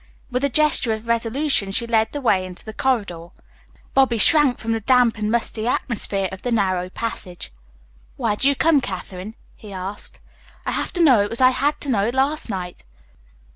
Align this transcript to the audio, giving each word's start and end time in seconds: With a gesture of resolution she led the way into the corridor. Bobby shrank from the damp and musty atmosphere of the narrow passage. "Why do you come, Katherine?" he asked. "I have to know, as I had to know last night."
With 0.31 0.43
a 0.43 0.49
gesture 0.49 0.93
of 0.93 1.05
resolution 1.05 1.69
she 1.69 1.85
led 1.85 2.11
the 2.11 2.21
way 2.21 2.43
into 2.43 2.65
the 2.65 2.73
corridor. 2.73 3.27
Bobby 3.93 4.17
shrank 4.17 4.57
from 4.57 4.71
the 4.71 4.79
damp 4.79 5.19
and 5.19 5.29
musty 5.29 5.67
atmosphere 5.67 6.27
of 6.31 6.41
the 6.41 6.49
narrow 6.49 6.89
passage. 6.89 7.53
"Why 8.17 8.33
do 8.33 8.49
you 8.49 8.55
come, 8.55 8.81
Katherine?" 8.81 9.35
he 9.55 9.71
asked. 9.71 10.19
"I 10.65 10.71
have 10.71 10.91
to 10.93 11.03
know, 11.03 11.27
as 11.27 11.39
I 11.39 11.51
had 11.51 11.79
to 11.81 11.89
know 11.89 12.09
last 12.09 12.49
night." 12.49 12.83